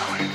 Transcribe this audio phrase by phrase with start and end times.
[0.00, 0.31] Me.